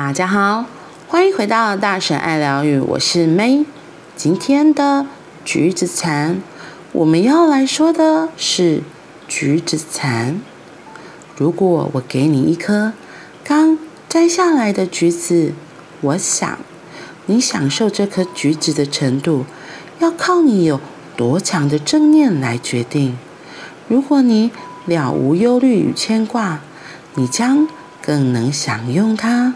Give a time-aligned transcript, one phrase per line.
[0.00, 0.64] 大家好，
[1.08, 3.66] 欢迎回到大神爱疗愈，我是 May。
[4.14, 5.04] 今天的
[5.44, 6.40] 橘子禅，
[6.92, 8.84] 我们要来说的是
[9.26, 10.40] 橘子禅。
[11.36, 12.92] 如果我给你一颗
[13.42, 13.76] 刚
[14.08, 15.52] 摘下来的橘子，
[16.00, 16.60] 我想
[17.26, 19.46] 你享受这颗橘子的程度，
[19.98, 20.80] 要靠你有
[21.16, 23.18] 多强的正念来决定。
[23.88, 24.52] 如果你
[24.86, 26.60] 了无忧虑与牵挂，
[27.16, 27.66] 你将
[28.00, 29.54] 更能享用它。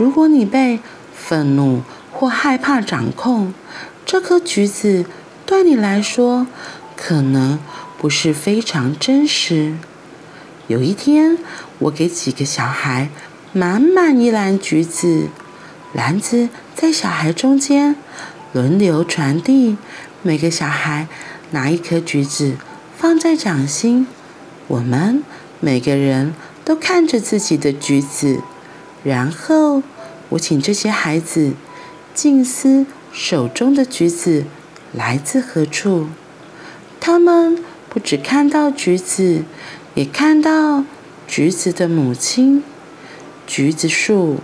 [0.00, 0.80] 如果你被
[1.14, 3.52] 愤怒或害怕掌控，
[4.06, 5.04] 这颗橘子
[5.44, 6.46] 对你来说
[6.96, 7.58] 可能
[7.98, 9.74] 不是非常真实。
[10.68, 11.36] 有一天，
[11.80, 13.10] 我给几个小孩
[13.52, 15.28] 满满一篮橘子，
[15.92, 17.94] 篮子在小孩中间
[18.54, 19.76] 轮流传递，
[20.22, 21.08] 每个小孩
[21.50, 22.56] 拿一颗橘子
[22.96, 24.06] 放在掌心，
[24.66, 25.22] 我们
[25.60, 28.40] 每个人都看着自己的橘子。
[29.02, 29.82] 然后，
[30.28, 31.54] 我请这些孩子
[32.14, 34.44] 静思手中的橘子
[34.92, 36.08] 来自何处。
[37.00, 39.42] 他们不只看到橘子，
[39.94, 40.84] 也看到
[41.26, 42.62] 橘子的母亲——
[43.46, 44.40] 橘子树。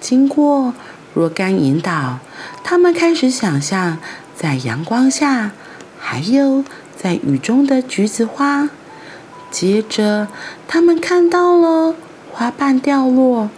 [0.00, 0.72] 经过
[1.12, 2.20] 若干引导，
[2.62, 3.98] 他们开始想象
[4.36, 5.50] 在阳光下，
[5.98, 6.64] 还有
[6.96, 8.70] 在雨中的橘子花。
[9.50, 10.28] 接着，
[10.68, 11.96] 他们看到了。
[12.32, 13.50] 花瓣掉落，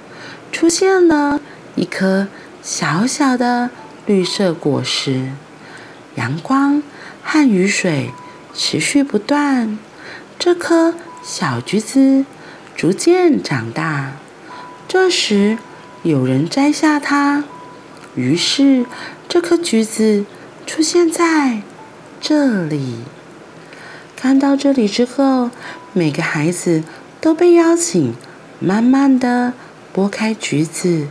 [0.50, 1.40] 出现了
[1.74, 2.28] 一颗
[2.62, 3.70] 小小的
[4.06, 5.30] 绿色果实。
[6.16, 6.82] 阳光
[7.22, 8.10] 和雨水
[8.52, 9.78] 持续不断，
[10.38, 12.24] 这颗小橘子
[12.76, 14.12] 逐渐长大。
[14.88, 15.56] 这时，
[16.02, 17.44] 有人摘下它，
[18.14, 18.84] 于是
[19.28, 20.26] 这颗橘子
[20.66, 21.62] 出现在
[22.20, 22.96] 这里。
[24.16, 25.50] 看到这里之后，
[25.92, 26.82] 每个孩子
[27.20, 28.14] 都被邀请。
[28.62, 29.54] 慢慢的
[29.92, 31.08] 剥开橘子，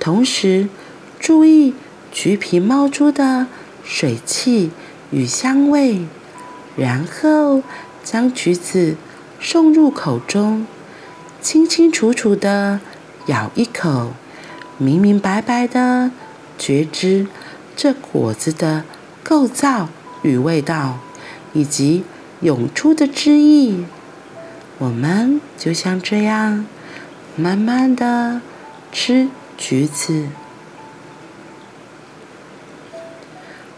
[0.00, 0.68] 同时
[1.20, 1.72] 注意
[2.10, 3.46] 橘皮冒出的
[3.84, 4.72] 水汽
[5.12, 6.06] 与香味，
[6.76, 7.62] 然后
[8.02, 8.96] 将橘子
[9.38, 10.66] 送入口中，
[11.40, 12.80] 清清楚楚的
[13.26, 14.12] 咬一口，
[14.76, 16.10] 明明白白的
[16.58, 17.28] 觉知
[17.76, 18.82] 这果子的
[19.22, 19.88] 构造
[20.22, 20.98] 与味道，
[21.52, 22.02] 以及
[22.40, 23.84] 涌出的汁液。
[24.78, 26.66] 我们就像这样。
[27.36, 28.40] 慢慢的
[28.92, 30.26] 吃橘子。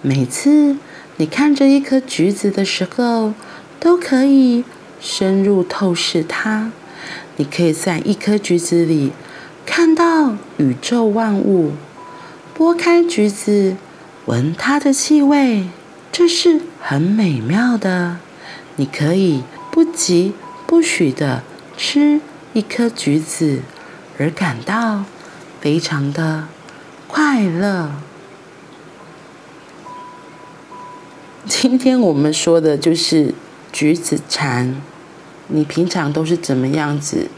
[0.00, 0.76] 每次
[1.16, 3.34] 你看着一颗橘子的时候，
[3.78, 4.64] 都可以
[5.00, 6.72] 深入透视它。
[7.36, 9.12] 你可以在一颗橘子里
[9.64, 11.72] 看到宇宙万物。
[12.56, 13.76] 剥开橘子，
[14.26, 15.68] 闻它的气味，
[16.10, 18.18] 这是很美妙的。
[18.76, 20.32] 你可以不疾
[20.66, 21.42] 不徐的
[21.76, 22.20] 吃。
[22.54, 23.62] 一颗橘子，
[24.18, 25.04] 而感到
[25.62, 26.48] 非常的
[27.08, 27.92] 快乐。
[31.46, 33.34] 今天我们说的就是
[33.72, 34.82] 橘子馋。
[35.48, 37.28] 你平常都是怎么样子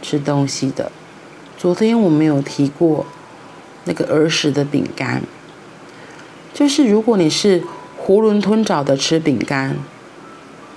[0.00, 0.92] 吃东西的？
[1.58, 3.04] 昨天我们有提过
[3.84, 5.22] 那个儿时的饼干，
[6.54, 7.62] 就是如果你是
[8.00, 9.76] 囫囵吞枣的吃饼干，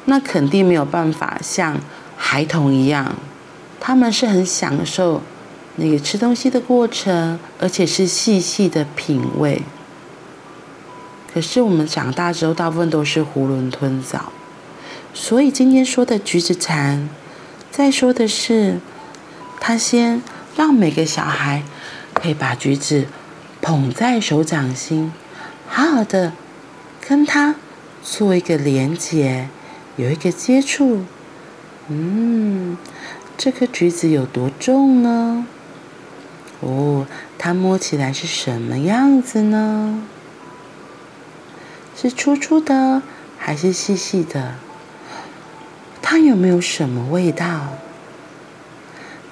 [0.06, 1.80] 那肯定没有办法像
[2.18, 3.16] 孩童一样。
[3.88, 5.22] 他们是很享受
[5.76, 9.62] 那个吃东西的过程，而且是细细的品味。
[11.32, 14.32] 可是我们长大之后，大部分都是囫囵吞枣。
[15.14, 17.08] 所以今天说的橘子禅，
[17.70, 18.80] 在说的是，
[19.60, 20.24] 他先
[20.58, 21.62] 让每个小孩
[22.12, 23.06] 可以把橘子
[23.62, 25.14] 捧在手掌心，
[25.68, 26.34] 好好的
[27.08, 27.54] 跟他
[28.02, 29.48] 做一个连接，
[29.96, 31.06] 有一个接触，
[31.90, 32.76] 嗯。
[33.38, 35.46] 这颗橘子有多重呢？
[36.62, 37.06] 哦，
[37.38, 40.02] 它摸起来是什么样子呢？
[41.96, 43.02] 是粗粗的
[43.38, 44.56] 还是细细的？
[46.02, 47.74] 它有没有什么味道？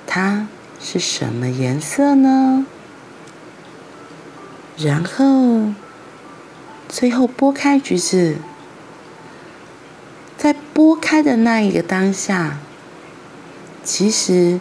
[0.05, 0.47] 它
[0.79, 2.65] 是什么颜色呢？
[4.77, 5.73] 然后，
[6.89, 8.35] 最后剥开橘子，
[10.37, 12.57] 在剥开的那一个当下。
[13.83, 14.59] 其实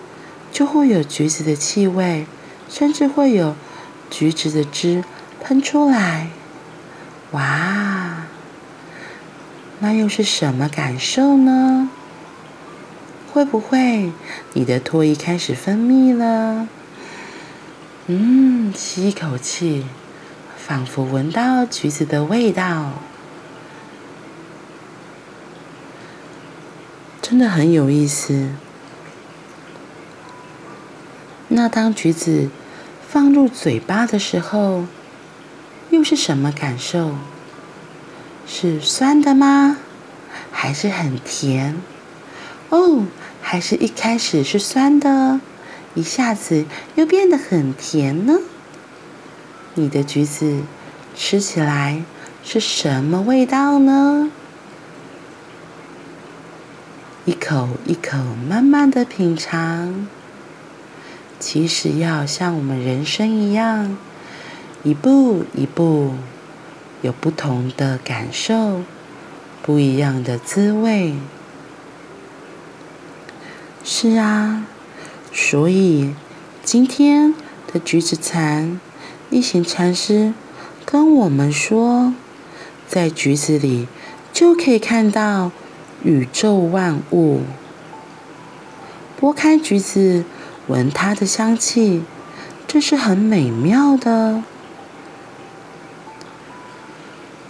[0.50, 2.26] 就会有橘子的气味，
[2.69, 3.54] 甚至会有
[4.10, 5.04] 橘子的汁
[5.40, 6.28] 喷出来。
[7.30, 8.24] 哇，
[9.80, 11.88] 那又是什么感受呢？
[13.32, 14.12] 会不会
[14.52, 16.69] 你的唾液开始分泌了？
[18.08, 19.86] 嗯，吸一口气，
[20.58, 22.92] 仿佛闻到橘子的味道，
[27.22, 28.50] 真的很有意思。
[31.54, 32.49] 那当橘子
[33.06, 34.87] 放入嘴巴的时候，
[35.90, 37.14] 又是什么感受？
[38.46, 39.76] 是酸的吗？
[40.50, 41.76] 还是很甜？
[42.70, 43.04] 哦，
[43.43, 45.40] 还是一开始是酸的，
[45.94, 46.64] 一下子
[46.94, 48.38] 又变得很甜呢？
[49.75, 50.62] 你的橘子
[51.14, 52.02] 吃起来
[52.43, 54.31] 是什么味道呢？
[57.26, 58.16] 一口一口
[58.48, 60.08] 慢慢的品尝，
[61.43, 63.99] 其实要像我们人生一样，
[64.85, 66.12] 一步一步，
[67.00, 68.83] 有不同的感受，
[69.61, 71.15] 不一样的滋味。
[73.83, 74.67] 是啊，
[75.33, 76.15] 所以
[76.62, 77.35] 今天
[77.73, 78.81] 的橘子禅
[79.29, 80.33] 一行禅师
[80.85, 82.15] 跟我们说，
[82.87, 83.89] 在橘子里
[84.33, 85.50] 就可以看到。
[86.05, 87.43] 宇宙万物，
[89.21, 90.25] 剥开橘子，
[90.69, 92.05] 闻它的香气，
[92.67, 94.43] 这是很美妙的。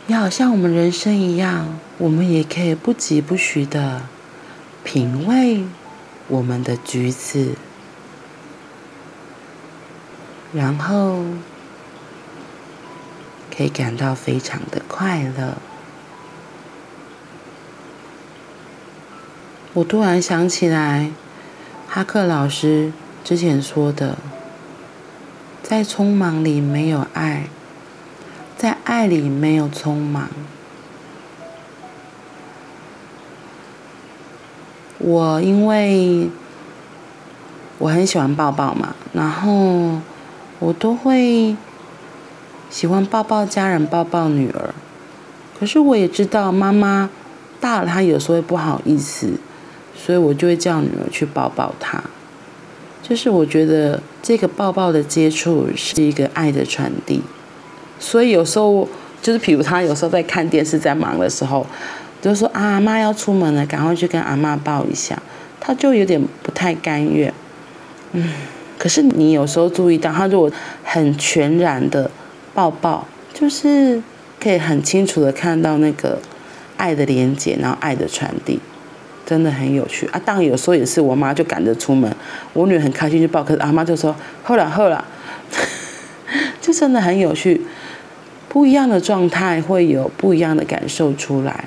[0.09, 4.03] 也好像我们人生一样，我们也可以不疾不徐的
[4.82, 5.64] 品味
[6.29, 7.55] 我们的橘子，
[10.53, 11.23] 然后
[13.56, 15.56] 可以感到非常的快乐。
[19.75, 21.12] 我突然想起来，
[21.94, 22.91] 哈克老师
[23.23, 24.17] 之前说的
[25.62, 27.50] ：“在匆忙里没有爱，
[28.56, 30.31] 在爱里没有匆忙。”
[34.97, 36.31] 我因为
[37.77, 40.00] 我很喜欢抱抱嘛，然后
[40.61, 41.55] 我都会
[42.71, 44.73] 喜欢抱抱家人，抱抱女儿。
[45.61, 47.11] 可是我也知道，妈妈
[47.61, 49.35] 大了，她有时候会不好意思。
[50.04, 52.02] 所以我就会叫女儿去抱抱她，
[53.02, 57.22] 就是我觉得这个抱抱的接触是一个爱的传递。
[58.00, 58.88] 所以有时候
[59.22, 61.64] 就是，比如她有时候在看电视，在忙的时候，
[62.20, 65.22] 就说啊，妈要出门了，赶快去跟阿妈抱一下。
[65.60, 67.32] 她就有点不太甘愿，
[68.10, 68.28] 嗯。
[68.76, 70.50] 可是你有时候注意到，她如果
[70.82, 72.10] 很全然的
[72.52, 74.02] 抱抱，就是
[74.40, 76.19] 可以很清楚的看到那个
[76.76, 78.58] 爱的连接，然后爱的传递。
[79.24, 80.20] 真的很有趣啊！
[80.24, 82.14] 当然有时候也是，我妈就赶着出门，
[82.52, 85.02] 我女儿很开心去抱，可是阿妈就说：“后来后来，
[86.60, 87.62] 就真的很有趣。
[88.48, 91.64] 不一样的状态会有不一样的感受出来，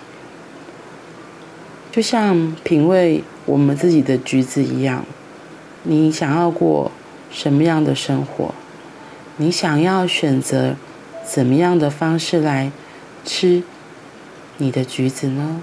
[1.92, 5.06] 就像品味我们自己的橘子一样。
[5.84, 6.92] 你想要过
[7.32, 8.54] 什么样的生活？
[9.38, 10.76] 你想要选择
[11.26, 12.72] 怎么样的方式来
[13.24, 13.64] 吃
[14.58, 15.62] 你的橘子呢？”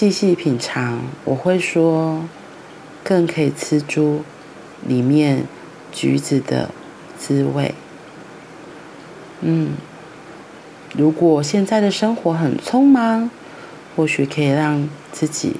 [0.00, 2.24] 细细品尝，我会说，
[3.04, 4.24] 更可以吃出
[4.82, 5.44] 里面
[5.92, 6.70] 橘子的
[7.18, 7.74] 滋味。
[9.42, 9.74] 嗯，
[10.96, 13.28] 如果现在的生活很匆忙，
[13.94, 15.56] 或许可以让自己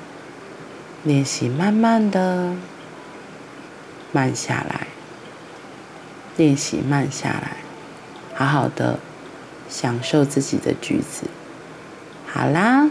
[1.05, 2.55] 练习慢慢的
[4.11, 4.87] 慢下来，
[6.39, 7.59] 练习慢下来，
[8.35, 8.99] 好好的
[9.69, 11.27] 享受自己的橘子。
[12.27, 12.91] 好啦。